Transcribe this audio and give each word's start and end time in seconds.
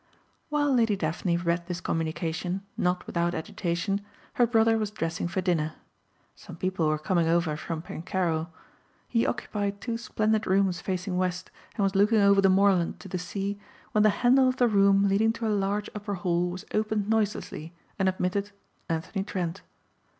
While 0.49 0.73
Lady 0.73 0.95
Daphne 0.95 1.37
read 1.37 1.67
this 1.67 1.79
communication, 1.79 2.63
not 2.75 3.05
without 3.05 3.35
agitation, 3.35 4.01
her 4.33 4.47
brother 4.47 4.79
was 4.79 4.89
dressing 4.89 5.27
for 5.27 5.41
dinner. 5.41 5.75
Some 6.33 6.55
people 6.55 6.87
were 6.87 6.97
coming 6.97 7.27
over 7.27 7.55
from 7.55 7.83
Pencarrow. 7.83 8.47
He 9.07 9.27
occupied 9.27 9.79
two 9.79 9.99
splendid 9.99 10.47
rooms 10.47 10.81
facing 10.81 11.17
west 11.17 11.51
and 11.75 11.83
was 11.83 11.93
looking 11.93 12.17
over 12.19 12.41
the 12.41 12.49
moorland 12.49 12.99
to 13.01 13.09
the 13.09 13.19
sea 13.19 13.59
when 13.91 14.01
the 14.01 14.09
handle 14.25 14.47
of 14.49 14.57
the 14.57 14.67
room 14.67 15.07
leading 15.07 15.31
to 15.33 15.45
a 15.45 15.53
large 15.53 15.87
upper 15.93 16.15
hall 16.15 16.49
was 16.49 16.65
opened 16.73 17.07
noiselessly 17.07 17.71
and 17.99 18.09
admitted 18.09 18.49
Anthony 18.89 19.23
Trent. 19.23 19.61